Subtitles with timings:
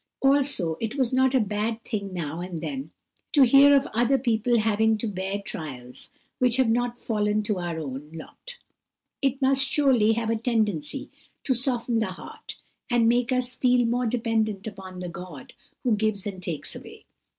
[0.19, 2.89] Also it was not a bad thing now and then
[3.33, 7.77] to hear of other people having to bear trials which have not fallen to our
[7.77, 8.57] own lot.
[9.21, 11.11] It must surely have a tendency
[11.43, 12.55] to soften the heart,
[12.89, 15.53] and make us feel more dependent upon the God
[15.83, 17.05] who gives and takes away.